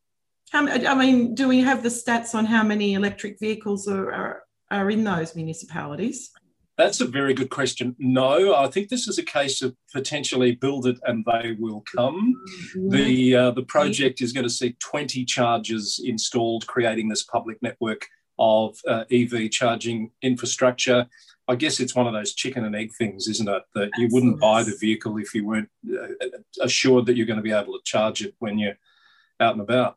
I 0.53 0.95
mean, 0.95 1.35
do 1.35 1.49
we 1.49 1.61
have 1.61 1.83
the 1.83 1.89
stats 1.89 2.35
on 2.35 2.45
how 2.45 2.63
many 2.63 2.95
electric 2.95 3.39
vehicles 3.41 3.89
are, 3.89 4.13
are, 4.13 4.43
are 4.71 4.91
in 4.91 5.05
those 5.05 5.35
municipalities? 5.35 6.31
That's 6.77 7.01
a 7.01 7.07
very 7.07 7.33
good 7.33 7.49
question. 7.49 7.97
No, 7.99 8.55
I 8.55 8.67
think 8.67 8.89
this 8.89 9.09
is 9.09 9.19
a 9.19 9.23
case 9.23 9.63
of 9.63 9.75
potentially 9.93 10.53
build 10.53 10.87
it 10.87 10.99
and 11.05 11.25
they 11.25 11.57
will 11.59 11.83
come. 11.95 12.35
The 12.75 13.35
uh, 13.35 13.51
the 13.53 13.63
project 13.63 14.21
is 14.21 14.33
going 14.33 14.45
to 14.45 14.51
see 14.51 14.77
20 14.81 15.25
chargers 15.25 16.01
installed, 16.05 16.67
creating 16.67 17.09
this 17.09 17.23
public 17.23 17.63
network 17.63 18.07
of 18.39 18.79
uh, 18.87 19.05
EV 19.11 19.51
charging 19.51 20.11
infrastructure. 20.21 21.07
I 21.49 21.55
guess 21.55 21.81
it's 21.81 21.95
one 21.95 22.07
of 22.07 22.13
those 22.13 22.35
chicken 22.35 22.65
and 22.65 22.77
egg 22.77 22.91
things, 22.99 23.29
isn't 23.29 23.49
it? 23.49 23.63
That 23.75 23.91
you 23.97 24.09
wouldn't 24.11 24.41
buy 24.41 24.63
the 24.63 24.77
vehicle 24.79 25.17
if 25.17 25.35
you 25.35 25.47
weren't 25.47 25.71
uh, 25.91 26.27
assured 26.61 27.07
that 27.07 27.17
you're 27.17 27.27
going 27.27 27.39
to 27.39 27.43
be 27.43 27.53
able 27.53 27.73
to 27.73 27.85
charge 27.85 28.23
it 28.23 28.35
when 28.39 28.59
you're 28.59 28.77
out 29.41 29.53
and 29.53 29.63
about. 29.63 29.97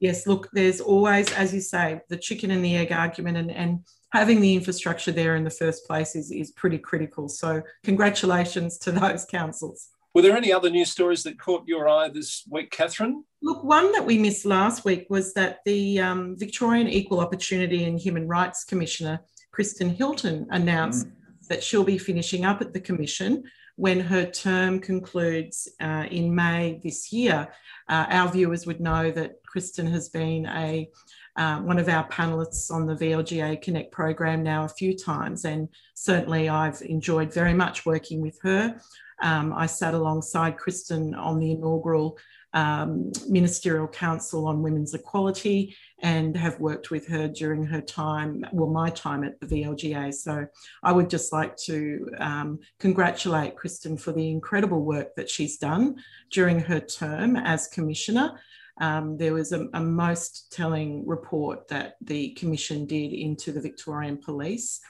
Yes, 0.00 0.26
look, 0.26 0.48
there's 0.52 0.80
always, 0.80 1.30
as 1.32 1.54
you 1.54 1.60
say, 1.60 2.00
the 2.08 2.16
chicken 2.16 2.50
and 2.50 2.64
the 2.64 2.76
egg 2.76 2.90
argument, 2.90 3.36
and, 3.36 3.50
and 3.50 3.80
having 4.12 4.40
the 4.40 4.54
infrastructure 4.54 5.12
there 5.12 5.36
in 5.36 5.44
the 5.44 5.50
first 5.50 5.86
place 5.86 6.14
is, 6.14 6.30
is 6.30 6.50
pretty 6.52 6.78
critical. 6.78 7.28
So, 7.28 7.62
congratulations 7.84 8.78
to 8.78 8.92
those 8.92 9.24
councils. 9.24 9.88
Were 10.14 10.22
there 10.22 10.36
any 10.36 10.52
other 10.52 10.70
news 10.70 10.90
stories 10.90 11.22
that 11.22 11.38
caught 11.38 11.68
your 11.68 11.88
eye 11.88 12.08
this 12.08 12.42
week, 12.50 12.72
Catherine? 12.72 13.24
Look, 13.42 13.62
one 13.62 13.92
that 13.92 14.04
we 14.04 14.18
missed 14.18 14.44
last 14.44 14.84
week 14.84 15.06
was 15.08 15.32
that 15.34 15.60
the 15.64 16.00
um, 16.00 16.36
Victorian 16.36 16.88
Equal 16.88 17.20
Opportunity 17.20 17.84
and 17.84 17.98
Human 17.98 18.26
Rights 18.26 18.64
Commissioner, 18.64 19.20
Kristen 19.52 19.88
Hilton, 19.88 20.48
announced 20.50 21.06
mm. 21.06 21.12
that 21.48 21.62
she'll 21.62 21.84
be 21.84 21.96
finishing 21.96 22.44
up 22.44 22.60
at 22.60 22.72
the 22.72 22.80
Commission 22.80 23.44
when 23.80 23.98
her 23.98 24.26
term 24.26 24.78
concludes 24.78 25.66
uh, 25.80 26.04
in 26.10 26.34
May 26.34 26.78
this 26.84 27.10
year. 27.14 27.48
Uh, 27.88 28.04
our 28.10 28.30
viewers 28.30 28.66
would 28.66 28.78
know 28.78 29.10
that 29.10 29.42
Kristen 29.42 29.86
has 29.86 30.10
been 30.10 30.44
a 30.46 30.90
uh, 31.36 31.60
one 31.60 31.78
of 31.78 31.88
our 31.88 32.06
panelists 32.08 32.70
on 32.70 32.84
the 32.84 32.94
VLGA 32.94 33.62
Connect 33.62 33.90
program 33.90 34.42
now 34.42 34.64
a 34.64 34.68
few 34.68 34.94
times, 34.94 35.46
and 35.46 35.68
certainly 35.94 36.50
I've 36.50 36.82
enjoyed 36.82 37.32
very 37.32 37.54
much 37.54 37.86
working 37.86 38.20
with 38.20 38.38
her. 38.42 38.78
Um, 39.22 39.54
I 39.54 39.64
sat 39.64 39.94
alongside 39.94 40.58
Kristen 40.58 41.14
on 41.14 41.38
the 41.38 41.52
inaugural 41.52 42.18
um, 42.52 43.12
Ministerial 43.28 43.88
Council 43.88 44.46
on 44.46 44.60
Women's 44.60 44.92
Equality 44.92 45.74
and 46.02 46.36
have 46.36 46.60
worked 46.60 46.90
with 46.90 47.06
her 47.08 47.28
during 47.28 47.64
her 47.64 47.80
time, 47.80 48.44
well, 48.52 48.70
my 48.70 48.90
time 48.90 49.24
at 49.24 49.38
the 49.40 49.46
VLGA. 49.46 50.12
So 50.14 50.46
I 50.82 50.92
would 50.92 51.10
just 51.10 51.32
like 51.32 51.56
to 51.58 52.08
um, 52.18 52.58
congratulate 52.78 53.56
Kristen 53.56 53.96
for 53.96 54.12
the 54.12 54.30
incredible 54.30 54.82
work 54.82 55.14
that 55.16 55.30
she's 55.30 55.58
done 55.58 55.96
during 56.30 56.60
her 56.60 56.80
term 56.80 57.36
as 57.36 57.68
Commissioner. 57.68 58.38
Um, 58.80 59.18
there 59.18 59.34
was 59.34 59.52
a, 59.52 59.66
a, 59.74 59.80
most 59.80 60.50
telling 60.50 61.06
report 61.06 61.68
that 61.68 61.96
the 62.00 62.30
Commission 62.30 62.86
did 62.86 63.12
into 63.12 63.52
the 63.52 63.60
Victorian 63.60 64.16
Police. 64.16 64.80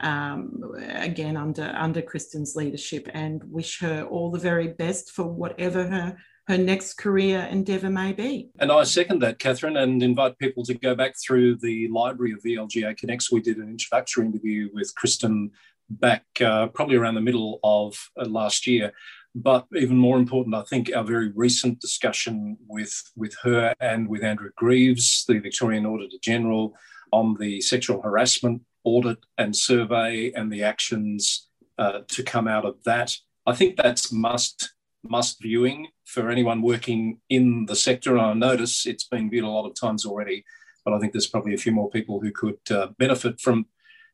Um, 0.00 0.62
again, 0.78 1.36
under 1.36 1.74
under 1.76 2.00
Kristen's 2.00 2.56
leadership, 2.56 3.08
and 3.12 3.42
wish 3.44 3.80
her 3.80 4.04
all 4.04 4.30
the 4.30 4.38
very 4.38 4.68
best 4.68 5.10
for 5.10 5.24
whatever 5.24 5.86
her 5.86 6.16
her 6.48 6.58
next 6.58 6.94
career 6.94 7.40
endeavour 7.50 7.90
may 7.90 8.12
be. 8.12 8.50
And 8.58 8.70
I 8.70 8.84
second 8.84 9.20
that, 9.22 9.38
Catherine, 9.38 9.76
and 9.76 10.02
invite 10.02 10.38
people 10.38 10.64
to 10.64 10.74
go 10.74 10.94
back 10.94 11.14
through 11.18 11.56
the 11.56 11.88
library 11.88 12.32
of 12.32 12.42
VLGA 12.42 12.96
Connects. 12.96 13.32
We 13.32 13.40
did 13.40 13.56
an 13.56 13.68
introductory 13.68 14.26
interview 14.26 14.68
with 14.72 14.94
Kristen 14.94 15.50
back 15.90 16.24
uh, 16.40 16.68
probably 16.68 16.96
around 16.96 17.14
the 17.16 17.20
middle 17.20 17.58
of 17.64 18.10
uh, 18.20 18.26
last 18.26 18.66
year. 18.66 18.92
But 19.34 19.66
even 19.74 19.98
more 19.98 20.18
important, 20.18 20.54
I 20.54 20.62
think 20.62 20.90
our 20.94 21.04
very 21.04 21.30
recent 21.32 21.80
discussion 21.80 22.56
with, 22.68 22.94
with 23.16 23.34
her 23.42 23.74
and 23.80 24.08
with 24.08 24.22
Andrew 24.22 24.50
Greaves, 24.56 25.24
the 25.28 25.38
Victorian 25.38 25.84
Auditor 25.84 26.16
General, 26.22 26.74
on 27.12 27.36
the 27.38 27.60
sexual 27.60 28.00
harassment 28.02 28.62
audit 28.84 29.18
and 29.36 29.54
survey 29.54 30.32
and 30.32 30.50
the 30.50 30.62
actions 30.62 31.48
uh, 31.78 32.00
to 32.08 32.22
come 32.22 32.48
out 32.48 32.64
of 32.64 32.82
that. 32.84 33.14
I 33.46 33.54
think 33.54 33.76
that's 33.76 34.12
must 34.12 34.74
must 35.08 35.40
viewing 35.40 35.86
for 36.06 36.30
anyone 36.30 36.62
working 36.62 37.18
in 37.28 37.66
the 37.66 37.76
sector. 37.76 38.16
And 38.16 38.20
I 38.20 38.32
notice 38.32 38.86
it's 38.86 39.04
been 39.04 39.28
viewed 39.28 39.44
a 39.44 39.48
lot 39.48 39.66
of 39.66 39.74
times 39.78 40.06
already, 40.06 40.44
but 40.84 40.94
I 40.94 40.98
think 40.98 41.12
there's 41.12 41.26
probably 41.26 41.54
a 41.54 41.58
few 41.58 41.72
more 41.72 41.90
people 41.90 42.20
who 42.20 42.30
could 42.30 42.58
uh, 42.70 42.88
benefit 42.98 43.40
from 43.40 43.66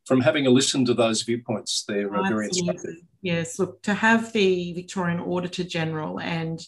from 0.04 0.20
having 0.20 0.48
a 0.48 0.50
listen 0.50 0.84
to 0.84 0.94
those 0.94 1.22
viewpoints. 1.22 1.84
They're 1.86 2.12
uh, 2.12 2.28
very 2.28 2.46
instructive. 2.46 2.96
Yes, 3.20 3.60
look, 3.60 3.82
to 3.82 3.94
have 3.94 4.32
the 4.32 4.72
Victorian 4.72 5.20
Auditor 5.20 5.62
General 5.62 6.18
and 6.18 6.60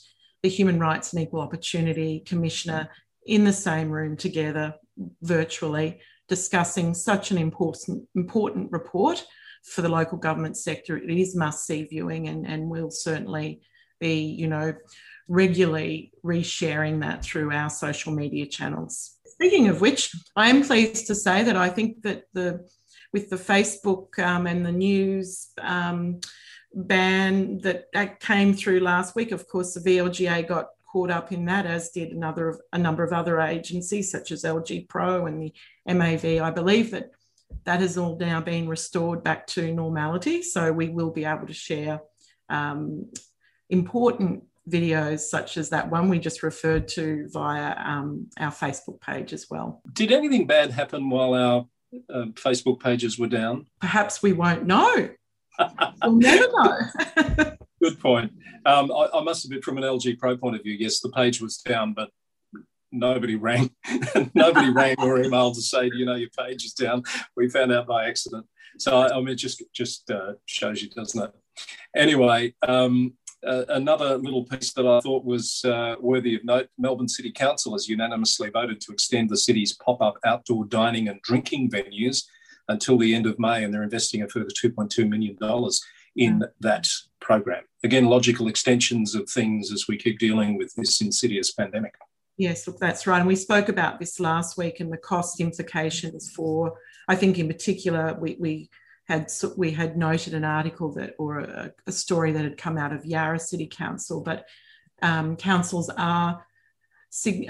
the 0.44 0.48
Human 0.48 0.78
Rights 0.78 1.12
and 1.12 1.20
Equal 1.20 1.40
Opportunity 1.40 2.20
Commissioner 2.20 2.88
in 3.26 3.42
the 3.42 3.52
same 3.52 3.90
room 3.90 4.16
together 4.16 4.74
virtually 5.22 6.00
discussing 6.28 6.94
such 6.94 7.32
an 7.32 7.38
important 7.38 8.04
important 8.14 8.70
report 8.70 9.24
for 9.64 9.82
the 9.82 9.88
local 9.88 10.18
government 10.18 10.56
sector. 10.56 10.96
It 10.96 11.10
is 11.10 11.34
must 11.34 11.66
see 11.66 11.84
viewing 11.84 12.28
and, 12.28 12.46
and 12.46 12.68
will 12.68 12.90
certainly 12.90 13.62
be, 13.98 14.20
you 14.20 14.46
know, 14.46 14.74
regularly 15.28 16.12
resharing 16.24 17.00
that 17.00 17.24
through 17.24 17.52
our 17.52 17.70
social 17.70 18.12
media 18.12 18.46
channels. 18.46 19.16
Speaking 19.26 19.68
of 19.68 19.80
which, 19.80 20.14
I 20.36 20.50
am 20.50 20.62
pleased 20.62 21.06
to 21.08 21.14
say 21.14 21.42
that 21.42 21.56
I 21.56 21.68
think 21.68 22.02
that 22.02 22.24
the 22.32 22.68
with 23.12 23.30
the 23.30 23.36
Facebook 23.36 24.18
um, 24.18 24.46
and 24.46 24.66
the 24.66 24.72
news 24.72 25.48
um, 25.60 26.20
ban 26.74 27.58
that, 27.58 28.20
came 28.20 28.52
through 28.52 28.80
last 28.80 29.14
week, 29.14 29.30
of 29.30 29.48
course, 29.48 29.74
the 29.74 29.80
VLGA 29.80 30.46
got 30.46 30.66
caught 30.90 31.10
up 31.10 31.32
in 31.32 31.44
that, 31.46 31.64
as 31.64 31.90
did 31.90 32.10
another 32.10 32.48
of, 32.48 32.60
a 32.72 32.78
number 32.78 33.04
of 33.04 33.12
other 33.12 33.40
agencies 33.40 34.10
such 34.10 34.32
as 34.32 34.42
LG 34.42 34.88
Pro 34.88 35.26
and 35.26 35.40
the 35.40 35.52
MAV. 35.86 36.42
I 36.42 36.50
believe 36.50 36.90
that 36.90 37.10
that 37.64 37.80
has 37.80 37.96
all 37.96 38.16
now 38.18 38.40
been 38.40 38.68
restored 38.68 39.22
back 39.22 39.46
to 39.48 39.72
normality, 39.72 40.42
so 40.42 40.72
we 40.72 40.88
will 40.88 41.10
be 41.10 41.24
able 41.24 41.46
to 41.46 41.54
share 41.54 42.00
um, 42.48 43.10
important 43.70 44.44
videos 44.70 45.20
such 45.20 45.56
as 45.56 45.70
that 45.70 45.90
one 45.90 46.08
we 46.08 46.18
just 46.18 46.42
referred 46.42 46.88
to 46.88 47.28
via 47.32 47.74
um, 47.78 48.28
our 48.38 48.50
Facebook 48.50 49.00
page 49.00 49.32
as 49.32 49.46
well. 49.50 49.82
Did 49.92 50.12
anything 50.12 50.46
bad 50.46 50.70
happen 50.70 51.10
while 51.10 51.34
our 51.34 51.66
uh, 52.12 52.26
Facebook 52.34 52.80
pages 52.80 53.18
were 53.18 53.28
down? 53.28 53.66
Perhaps 53.80 54.22
we 54.22 54.32
won't 54.32 54.66
know. 54.66 55.10
we'll 56.02 56.16
never 56.16 56.46
know. 56.52 57.52
Good 57.82 58.00
point. 58.00 58.32
Um, 58.66 58.90
I, 58.90 59.08
I, 59.14 59.22
must 59.22 59.44
admit, 59.44 59.62
from 59.62 59.76
an 59.76 59.84
LG 59.84 60.18
Pro 60.18 60.36
point 60.36 60.56
of 60.56 60.62
view, 60.62 60.74
yes, 60.78 61.00
the 61.00 61.10
page 61.10 61.40
was 61.40 61.58
down, 61.58 61.92
but 61.92 62.10
nobody 62.90 63.36
rang. 63.36 63.70
nobody 64.34 64.70
rang 64.70 64.96
or 64.98 65.18
emailed 65.18 65.54
to 65.54 65.60
say, 65.60 65.90
you 65.94 66.06
know, 66.06 66.14
your 66.14 66.30
page 66.38 66.64
is 66.64 66.72
down. 66.72 67.02
We 67.36 67.48
found 67.48 67.72
out 67.72 67.86
by 67.86 68.06
accident. 68.06 68.46
So 68.78 68.96
I, 68.96 69.14
I 69.14 69.18
mean, 69.18 69.28
it 69.28 69.36
just 69.36 69.62
just 69.72 70.10
uh, 70.10 70.34
shows 70.46 70.82
you, 70.82 70.90
doesn't 70.90 71.22
it? 71.22 71.30
Anyway, 71.94 72.54
um, 72.66 73.14
uh, 73.46 73.64
another 73.68 74.16
little 74.18 74.44
piece 74.44 74.72
that 74.72 74.86
I 74.86 75.00
thought 75.00 75.24
was 75.24 75.64
uh, 75.64 75.96
worthy 76.00 76.34
of 76.34 76.44
note 76.44 76.68
Melbourne 76.78 77.08
City 77.08 77.30
Council 77.30 77.72
has 77.72 77.88
unanimously 77.88 78.50
voted 78.50 78.80
to 78.82 78.92
extend 78.92 79.30
the 79.30 79.36
city's 79.36 79.74
pop 79.74 80.00
up 80.00 80.18
outdoor 80.24 80.64
dining 80.66 81.08
and 81.08 81.20
drinking 81.22 81.70
venues 81.70 82.24
until 82.68 82.98
the 82.98 83.14
end 83.14 83.26
of 83.26 83.38
May, 83.38 83.64
and 83.64 83.72
they're 83.72 83.82
investing 83.82 84.22
a 84.22 84.28
further 84.28 84.48
$2.2 84.48 85.08
million 85.08 85.36
in 86.16 86.44
that 86.60 86.86
program. 87.20 87.64
Again, 87.82 88.06
logical 88.06 88.48
extensions 88.48 89.14
of 89.14 89.28
things 89.28 89.72
as 89.72 89.86
we 89.88 89.96
keep 89.96 90.18
dealing 90.18 90.56
with 90.56 90.74
this 90.74 91.00
insidious 91.00 91.52
pandemic. 91.52 91.94
Yes, 92.36 92.66
look, 92.66 92.78
that's 92.78 93.06
right. 93.06 93.18
And 93.18 93.28
we 93.28 93.36
spoke 93.36 93.68
about 93.68 94.00
this 94.00 94.18
last 94.18 94.56
week 94.56 94.80
and 94.80 94.92
the 94.92 94.96
cost 94.96 95.40
implications 95.40 96.30
for, 96.30 96.74
I 97.06 97.14
think 97.14 97.38
in 97.38 97.46
particular, 97.46 98.16
we, 98.20 98.36
we 98.40 98.70
had 99.06 99.30
we 99.56 99.70
had 99.70 99.96
noted 99.96 100.34
an 100.34 100.44
article 100.44 100.92
that 100.92 101.14
or 101.18 101.40
a, 101.40 101.72
a 101.86 101.92
story 101.92 102.32
that 102.32 102.44
had 102.44 102.56
come 102.56 102.78
out 102.78 102.92
of 102.92 103.04
Yarra 103.04 103.38
City 103.38 103.66
Council, 103.66 104.22
but 104.22 104.46
um, 105.02 105.36
councils 105.36 105.90
are, 105.90 106.44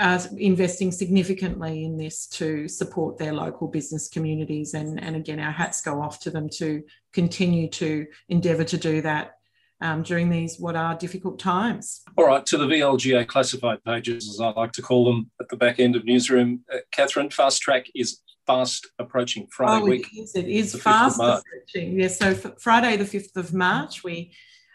are, 0.00 0.20
investing 0.37 0.90
significantly 0.90 1.84
in 1.84 1.96
this 1.96 2.26
to 2.26 2.66
support 2.66 3.18
their 3.18 3.32
local 3.32 3.68
business 3.68 4.08
communities, 4.08 4.75
and 4.75 5.00
and 5.02 5.14
again, 5.14 5.38
our 5.38 5.52
hats 5.52 5.80
go 5.80 6.02
off 6.02 6.18
to 6.20 6.30
them 6.30 6.49
to 6.54 6.82
continue 7.12 7.68
to 7.70 8.06
endeavour 8.28 8.64
to 8.64 8.76
do 8.76 9.00
that. 9.02 9.32
Um, 9.80 10.02
during 10.02 10.30
these 10.30 10.58
what 10.58 10.76
are 10.76 10.94
difficult 10.94 11.38
times. 11.38 12.02
All 12.16 12.26
right, 12.26 12.46
to 12.46 12.56
the 12.56 12.64
VLGA 12.64 13.26
classified 13.26 13.84
pages, 13.84 14.30
as 14.30 14.40
I 14.40 14.50
like 14.50 14.73
to 14.73 14.82
call 14.82 15.04
them, 15.04 15.30
at 15.40 15.49
the 15.49 15.56
back 15.56 15.78
end 15.78 15.94
of 15.94 16.04
newsroom. 16.04 16.64
Uh, 16.73 16.78
Catherine, 16.90 17.28
Fast 17.28 17.61
Track 17.61 17.87
is 17.94 18.20
fast 18.46 18.88
approaching 18.98 19.46
Friday 19.50 19.82
oh, 19.82 19.86
week. 19.86 20.08
It 20.12 20.20
is, 20.20 20.34
it 20.34 20.48
is 20.48 20.74
fast 20.74 21.18
approaching. 21.20 21.98
Yes, 21.98 22.18
so 22.18 22.34
Friday, 22.34 22.96
the 22.96 23.04
5th 23.04 23.36
of 23.36 23.54
March, 23.54 24.04
we 24.04 24.32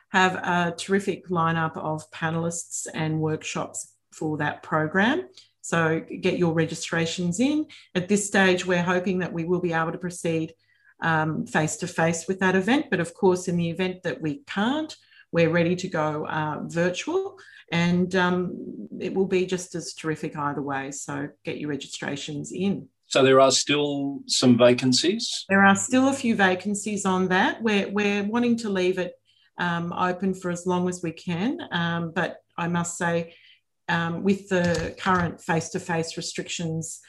have 0.09 0.35
a 0.35 0.73
terrific 0.75 1.27
lineup 1.29 1.77
of 1.77 2.09
panelists 2.11 2.87
and 2.93 3.19
workshops 3.19 3.93
for 4.11 4.37
that 4.37 4.63
program. 4.63 5.27
So 5.61 6.01
get 6.21 6.39
your 6.39 6.53
registrations 6.53 7.39
in. 7.39 7.67
At 7.93 8.09
this 8.09 8.25
stage, 8.25 8.65
we're 8.65 8.81
hoping 8.81 9.19
that 9.19 9.31
we 9.31 9.45
will 9.45 9.61
be 9.61 9.73
able 9.73 9.91
to 9.91 9.97
proceed 9.97 10.53
face 11.47 11.77
to 11.77 11.87
face 11.87 12.27
with 12.27 12.39
that 12.39 12.55
event. 12.55 12.87
But 12.89 12.99
of 12.99 13.13
course, 13.13 13.47
in 13.47 13.55
the 13.57 13.69
event 13.69 14.03
that 14.03 14.19
we 14.21 14.41
can't, 14.47 14.95
we're 15.31 15.51
ready 15.51 15.75
to 15.75 15.87
go 15.87 16.25
uh, 16.25 16.61
virtual 16.63 17.37
and 17.71 18.15
um, 18.15 18.87
it 18.99 19.13
will 19.13 19.27
be 19.27 19.45
just 19.45 19.75
as 19.75 19.93
terrific 19.93 20.35
either 20.35 20.61
way. 20.61 20.91
So 20.91 21.29
get 21.45 21.59
your 21.59 21.69
registrations 21.69 22.51
in. 22.51 22.87
So 23.09 23.23
there 23.23 23.41
are 23.41 23.51
still 23.51 24.19
some 24.27 24.55
vacancies. 24.55 25.45
There 25.49 25.65
are 25.65 25.75
still 25.75 26.09
a 26.09 26.13
few 26.13 26.35
vacancies 26.35 27.05
on 27.05 27.27
that. 27.29 27.61
We're, 27.61 27.91
we're 27.91 28.23
wanting 28.23 28.55
to 28.57 28.69
leave 28.69 28.99
it 28.99 29.13
um, 29.57 29.91
open 29.91 30.35
for 30.35 30.51
as 30.51 30.67
long 30.67 30.87
as 30.87 31.01
we 31.01 31.11
can. 31.11 31.59
Um, 31.71 32.11
but 32.13 32.37
I 32.55 32.67
must 32.67 32.97
say, 32.97 33.33
um, 33.87 34.23
with 34.23 34.47
the 34.49 34.95
current 34.99 35.41
face 35.41 35.69
to 35.69 35.79
face 35.79 36.17
restrictions, 36.17 36.99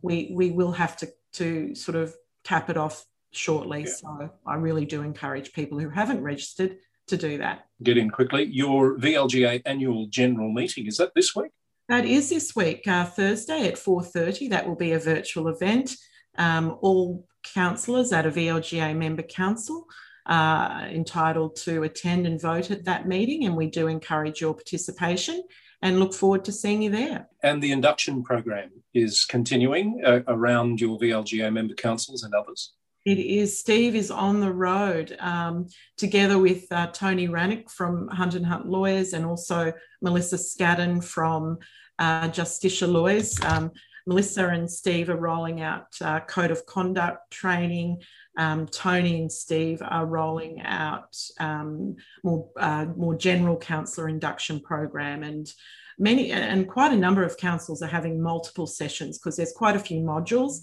we, 0.00 0.32
we 0.34 0.50
will 0.50 0.72
have 0.72 0.96
to, 0.96 1.08
to 1.34 1.74
sort 1.74 1.96
of 1.96 2.14
cap 2.42 2.70
it 2.70 2.78
off 2.78 3.04
shortly. 3.32 3.82
Yeah. 3.82 3.92
So 3.92 4.30
I 4.46 4.54
really 4.54 4.86
do 4.86 5.02
encourage 5.02 5.52
people 5.52 5.78
who 5.78 5.90
haven't 5.90 6.22
registered 6.22 6.78
to 7.08 7.18
do 7.18 7.36
that. 7.36 7.66
Get 7.82 7.98
in 7.98 8.08
quickly. 8.08 8.44
Your 8.44 8.96
VLGA 8.96 9.60
annual 9.66 10.06
general 10.06 10.50
meeting, 10.52 10.86
is 10.86 10.96
that 10.96 11.12
this 11.14 11.36
week? 11.36 11.50
That 11.90 12.04
is 12.04 12.30
this 12.30 12.54
week, 12.54 12.86
uh, 12.86 13.04
Thursday 13.04 13.66
at 13.66 13.74
4.30. 13.74 14.50
That 14.50 14.68
will 14.68 14.76
be 14.76 14.92
a 14.92 14.98
virtual 15.00 15.48
event. 15.48 15.96
Um, 16.38 16.78
all 16.82 17.26
councillors 17.52 18.12
at 18.12 18.26
a 18.26 18.30
VLGA 18.30 18.96
member 18.96 19.24
council 19.24 19.86
are 20.24 20.86
entitled 20.86 21.56
to 21.56 21.82
attend 21.82 22.28
and 22.28 22.40
vote 22.40 22.70
at 22.70 22.84
that 22.84 23.08
meeting, 23.08 23.44
and 23.44 23.56
we 23.56 23.66
do 23.66 23.88
encourage 23.88 24.40
your 24.40 24.54
participation 24.54 25.42
and 25.82 25.98
look 25.98 26.14
forward 26.14 26.44
to 26.44 26.52
seeing 26.52 26.80
you 26.82 26.90
there. 26.90 27.28
And 27.42 27.60
the 27.60 27.72
induction 27.72 28.22
program 28.22 28.70
is 28.94 29.24
continuing 29.24 30.00
uh, 30.06 30.20
around 30.28 30.80
your 30.80 30.96
VLGA 30.96 31.52
member 31.52 31.74
councils 31.74 32.22
and 32.22 32.32
others. 32.34 32.72
It 33.04 33.18
is. 33.18 33.58
Steve 33.58 33.96
is 33.96 34.10
on 34.10 34.40
the 34.40 34.52
road 34.52 35.16
um, 35.18 35.66
together 35.96 36.38
with 36.38 36.70
uh, 36.70 36.88
Tony 36.88 37.28
Rannick 37.28 37.68
from 37.68 38.06
Hunt 38.08 38.34
and 38.34 38.44
Hunt 38.46 38.66
Lawyers 38.66 39.14
and 39.14 39.24
also 39.24 39.72
Melissa 40.02 40.36
Scadden 40.36 41.02
from 41.02 41.58
uh, 42.00 42.28
Justitia 42.28 42.90
Lawyers. 42.90 43.38
Um, 43.44 43.70
Melissa 44.06 44.48
and 44.48 44.68
Steve 44.68 45.10
are 45.10 45.16
rolling 45.16 45.60
out 45.60 45.86
uh, 46.00 46.20
code 46.20 46.50
of 46.50 46.66
conduct 46.66 47.30
training. 47.30 48.02
Um, 48.36 48.66
Tony 48.66 49.20
and 49.20 49.30
Steve 49.30 49.82
are 49.84 50.06
rolling 50.06 50.62
out 50.62 51.16
um, 51.38 51.96
more 52.24 52.48
uh, 52.56 52.86
more 52.96 53.14
general 53.14 53.56
councillor 53.56 54.08
induction 54.08 54.60
program, 54.60 55.22
and 55.22 55.52
many 55.98 56.32
and 56.32 56.66
quite 56.68 56.92
a 56.92 56.96
number 56.96 57.22
of 57.22 57.36
councils 57.36 57.82
are 57.82 57.88
having 57.88 58.20
multiple 58.20 58.66
sessions 58.66 59.18
because 59.18 59.36
there's 59.36 59.52
quite 59.52 59.76
a 59.76 59.80
few 59.80 60.00
modules 60.00 60.60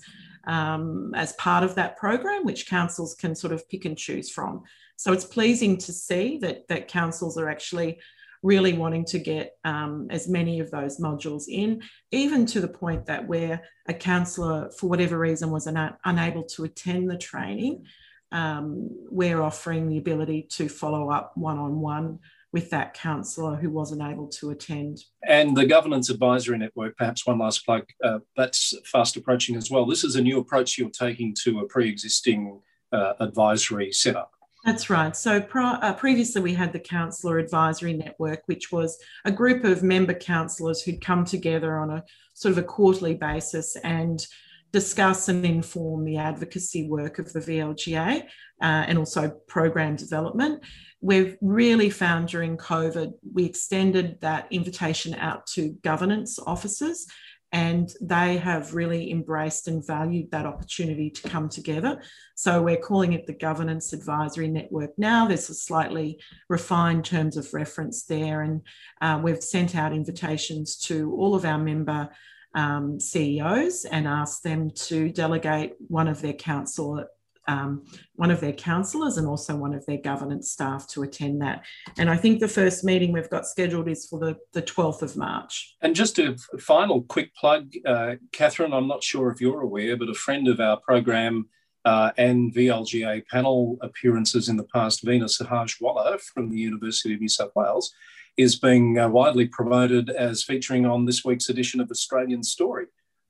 um, 0.47 1.13
as 1.15 1.33
part 1.33 1.63
of 1.63 1.75
that 1.75 1.97
program, 1.97 2.43
which 2.43 2.67
councils 2.67 3.13
can 3.15 3.35
sort 3.35 3.53
of 3.53 3.69
pick 3.69 3.85
and 3.85 3.97
choose 3.97 4.29
from. 4.31 4.63
So 4.95 5.13
it's 5.13 5.25
pleasing 5.25 5.77
to 5.77 5.93
see 5.93 6.39
that 6.39 6.67
that 6.69 6.87
councils 6.87 7.37
are 7.37 7.49
actually 7.49 7.99
really 8.43 8.73
wanting 8.73 9.05
to 9.05 9.19
get 9.19 9.53
um, 9.65 10.07
as 10.09 10.27
many 10.27 10.59
of 10.59 10.71
those 10.71 10.99
modules 10.99 11.43
in, 11.47 11.81
even 12.11 12.45
to 12.47 12.61
the 12.61 12.67
point 12.67 13.05
that 13.05 13.27
where 13.27 13.61
a 13.87 13.93
councillor, 13.93 14.69
for 14.77 14.87
whatever 14.87 15.17
reason, 15.17 15.51
was 15.51 15.67
una- 15.67 15.97
unable 16.05 16.43
to 16.43 16.63
attend 16.63 17.09
the 17.09 17.17
training, 17.17 17.85
um, 18.31 18.89
we're 19.09 19.41
offering 19.41 19.87
the 19.87 19.97
ability 19.97 20.47
to 20.51 20.67
follow 20.67 21.09
up 21.09 21.31
one 21.35 21.57
on 21.57 21.79
one 21.79 22.19
with 22.53 22.69
that 22.69 22.93
councillor 22.93 23.55
who 23.55 23.69
wasn't 23.69 24.01
able 24.01 24.27
to 24.27 24.51
attend. 24.51 24.99
And 25.27 25.55
the 25.55 25.65
Governance 25.65 26.09
Advisory 26.09 26.57
Network, 26.57 26.97
perhaps 26.97 27.25
one 27.25 27.39
last 27.39 27.65
plug, 27.65 27.83
uh, 28.03 28.19
that's 28.35 28.73
fast 28.85 29.17
approaching 29.17 29.55
as 29.55 29.69
well. 29.69 29.85
This 29.85 30.03
is 30.03 30.15
a 30.15 30.21
new 30.21 30.39
approach 30.39 30.77
you're 30.77 30.89
taking 30.89 31.35
to 31.43 31.59
a 31.59 31.67
pre 31.67 31.89
existing 31.89 32.61
uh, 32.91 33.13
advisory 33.19 33.91
setup. 33.91 34.31
That's 34.67 34.89
right. 34.89 35.15
So 35.15 35.41
uh, 35.55 35.93
previously 35.93 36.41
we 36.41 36.53
had 36.53 36.73
the 36.73 36.79
Councillor 36.79 37.37
Advisory 37.37 37.93
Network, 37.93 38.41
which 38.47 38.69
was 38.69 38.99
a 39.23 39.31
group 39.31 39.63
of 39.63 39.81
member 39.81 40.13
councillors 40.13 40.81
who'd 40.81 40.99
come 40.99 41.23
together 41.23 41.77
on 41.77 41.89
a 41.89 42.03
sort 42.33 42.51
of 42.51 42.57
a 42.57 42.63
quarterly 42.63 43.13
basis 43.13 43.77
and 43.77 44.27
discuss 44.73 45.29
and 45.29 45.45
inform 45.45 46.03
the 46.03 46.17
advocacy 46.17 46.85
work 46.89 47.17
of 47.17 47.31
the 47.31 47.39
VLGA 47.39 48.23
uh, 48.23 48.25
and 48.59 48.97
also 48.97 49.29
program 49.47 49.95
development. 49.95 50.61
We've 50.99 51.37
really 51.39 51.89
found 51.89 52.27
during 52.27 52.57
COVID, 52.57 53.13
we 53.33 53.45
extended 53.45 54.19
that 54.19 54.47
invitation 54.51 55.13
out 55.13 55.47
to 55.53 55.77
governance 55.81 56.39
officers 56.39 57.07
and 57.51 57.93
they 58.01 58.37
have 58.37 58.73
really 58.73 59.11
embraced 59.11 59.67
and 59.67 59.85
valued 59.85 60.31
that 60.31 60.45
opportunity 60.45 61.09
to 61.09 61.29
come 61.29 61.47
together. 61.47 62.01
So 62.35 62.61
we're 62.61 62.77
calling 62.77 63.13
it 63.13 63.25
the 63.25 63.33
Governance 63.33 63.93
Advisory 63.93 64.49
Network 64.49 64.91
now. 64.97 65.27
There's 65.27 65.49
a 65.49 65.53
slightly 65.53 66.19
refined 66.49 67.05
terms 67.05 67.37
of 67.37 67.53
reference 67.53 68.03
there, 68.03 68.41
and 68.41 68.61
uh, 69.01 69.19
we've 69.23 69.43
sent 69.43 69.75
out 69.75 69.93
invitations 69.93 70.77
to 70.79 71.13
all 71.15 71.35
of 71.35 71.45
our 71.45 71.57
member 71.57 72.09
um, 72.53 72.99
CEOs 72.99 73.85
and 73.85 74.07
asked 74.07 74.43
them 74.43 74.71
to 74.71 75.09
delegate 75.09 75.73
one 75.87 76.07
of 76.07 76.21
their 76.21 76.33
council 76.33 77.05
um, 77.47 77.85
one 78.15 78.31
of 78.31 78.41
their 78.41 78.53
councillors 78.53 79.17
and 79.17 79.27
also 79.27 79.55
one 79.55 79.73
of 79.73 79.85
their 79.85 79.97
governance 79.97 80.51
staff 80.51 80.87
to 80.89 81.03
attend 81.03 81.41
that. 81.41 81.65
And 81.97 82.09
I 82.09 82.17
think 82.17 82.39
the 82.39 82.47
first 82.47 82.83
meeting 82.83 83.11
we've 83.11 83.29
got 83.29 83.45
scheduled 83.45 83.87
is 83.87 84.07
for 84.07 84.19
the, 84.19 84.37
the 84.53 84.61
12th 84.61 85.01
of 85.01 85.15
March. 85.15 85.75
And 85.81 85.95
just 85.95 86.19
a 86.19 86.37
final 86.59 87.03
quick 87.03 87.33
plug, 87.35 87.71
uh, 87.85 88.15
Catherine, 88.31 88.73
I'm 88.73 88.87
not 88.87 89.03
sure 89.03 89.31
if 89.31 89.41
you're 89.41 89.61
aware, 89.61 89.95
but 89.97 90.09
a 90.09 90.13
friend 90.13 90.47
of 90.47 90.59
our 90.59 90.77
program 90.77 91.47
uh, 91.85 92.11
and 92.17 92.53
VLGA 92.53 93.25
panel 93.27 93.77
appearances 93.81 94.49
in 94.49 94.57
the 94.57 94.67
past, 94.73 95.05
Veena 95.05 95.29
Sahajwalla 95.29 96.19
from 96.19 96.49
the 96.49 96.57
University 96.57 97.13
of 97.13 97.21
New 97.21 97.29
South 97.29 97.51
Wales, 97.55 97.93
is 98.35 98.59
being 98.59 98.99
uh, 98.99 99.07
widely 99.07 99.47
promoted 99.47 100.09
as 100.09 100.43
featuring 100.43 100.85
on 100.85 101.05
this 101.05 101.23
week's 101.23 101.49
edition 101.49 101.79
of 101.79 101.89
Australian 101.89 102.43
Story 102.43 102.87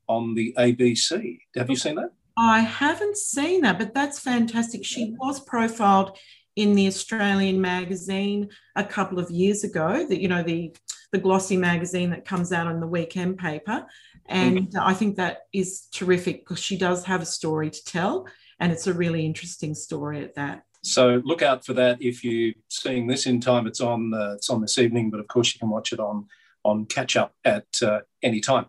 on 0.08 0.34
the 0.34 0.54
ABC. 0.58 1.40
Have 1.56 1.70
you 1.70 1.76
seen 1.76 1.96
that? 1.96 2.12
I 2.38 2.60
haven't 2.60 3.18
seen 3.18 3.62
that, 3.62 3.80
but 3.80 3.94
that's 3.94 4.20
fantastic. 4.20 4.86
She 4.86 5.16
was 5.18 5.40
profiled 5.40 6.18
in 6.56 6.76
the 6.76 6.88
Australian 6.88 7.60
magazine 7.62 8.50
a 8.76 8.84
couple 8.84 9.20
of 9.20 9.32
years 9.32 9.64
ago. 9.64 10.06
That 10.08 10.22
you 10.22 10.28
know 10.28 10.44
the 10.44 10.76
the 11.12 11.18
glossy 11.18 11.58
magazine 11.58 12.12
that 12.12 12.26
comes 12.26 12.52
out 12.52 12.68
on 12.68 12.80
the 12.80 12.88
weekend 12.88 13.38
paper, 13.38 13.86
and 14.28 14.70
mm-hmm. 14.70 14.80
I 14.80 14.94
think 14.94 15.16
that 15.16 15.44
is 15.52 15.88
terrific 15.92 16.46
because 16.46 16.60
she 16.60 16.78
does 16.78 17.06
have 17.06 17.22
a 17.22 17.26
story 17.26 17.72
to 17.72 17.84
tell, 17.86 18.28
and 18.60 18.72
it's 18.72 18.88
a 18.88 18.94
really 18.94 19.26
interesting 19.26 19.74
story 19.74 20.24
at 20.24 20.36
that. 20.36 20.64
So 20.84 21.22
look 21.26 21.42
out 21.42 21.66
for 21.66 21.74
that 21.74 22.02
if 22.02 22.24
you're 22.24 22.54
seeing 22.70 23.08
this 23.08 23.26
in 23.26 23.42
time. 23.42 23.68
It's 23.68 23.82
on 23.82 24.14
uh, 24.14 24.34
it's 24.36 24.50
on 24.50 24.62
this 24.62 24.78
evening, 24.78 25.10
but 25.10 25.20
of 25.20 25.28
course 25.28 25.54
you 25.54 25.60
can 25.60 25.70
watch 25.70 25.92
it 25.92 26.00
on 26.00 26.28
on 26.64 26.86
catch 26.86 27.16
up 27.16 27.34
at 27.46 27.66
uh, 27.82 28.02
any 28.22 28.42
time. 28.42 28.68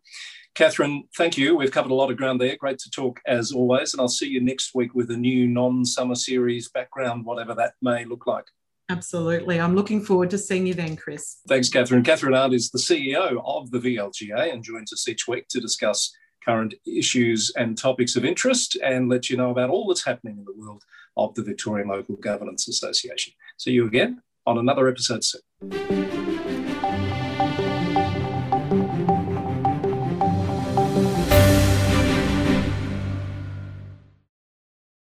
Catherine, 0.54 1.04
thank 1.16 1.38
you. 1.38 1.56
We've 1.56 1.70
covered 1.70 1.92
a 1.92 1.94
lot 1.94 2.10
of 2.10 2.16
ground 2.16 2.40
there. 2.40 2.56
Great 2.56 2.78
to 2.80 2.90
talk 2.90 3.20
as 3.26 3.52
always. 3.52 3.92
And 3.92 4.00
I'll 4.00 4.08
see 4.08 4.28
you 4.28 4.40
next 4.40 4.74
week 4.74 4.94
with 4.94 5.10
a 5.10 5.16
new 5.16 5.46
non 5.46 5.84
summer 5.84 6.16
series 6.16 6.68
background, 6.68 7.24
whatever 7.24 7.54
that 7.54 7.74
may 7.80 8.04
look 8.04 8.26
like. 8.26 8.46
Absolutely. 8.90 9.60
I'm 9.60 9.74
looking 9.74 10.02
forward 10.02 10.30
to 10.30 10.38
seeing 10.38 10.66
you 10.66 10.74
then, 10.74 10.96
Chris. 10.96 11.38
Thanks, 11.46 11.68
Catherine. 11.68 12.02
Catherine 12.02 12.34
Arndt 12.34 12.54
is 12.54 12.70
the 12.70 12.78
CEO 12.78 13.40
of 13.44 13.70
the 13.70 13.78
VLGA 13.78 14.52
and 14.52 14.64
joins 14.64 14.92
us 14.92 15.06
each 15.06 15.28
week 15.28 15.46
to 15.48 15.60
discuss 15.60 16.10
current 16.42 16.74
issues 16.86 17.52
and 17.56 17.76
topics 17.76 18.16
of 18.16 18.24
interest 18.24 18.78
and 18.82 19.10
let 19.10 19.28
you 19.28 19.36
know 19.36 19.50
about 19.50 19.68
all 19.68 19.86
that's 19.86 20.04
happening 20.04 20.38
in 20.38 20.44
the 20.44 20.54
world 20.56 20.84
of 21.16 21.34
the 21.34 21.42
Victorian 21.42 21.88
Local 21.88 22.16
Governance 22.16 22.66
Association. 22.68 23.34
See 23.58 23.72
you 23.72 23.86
again 23.86 24.22
on 24.46 24.56
another 24.56 24.88
episode 24.88 25.22
soon. 25.22 26.17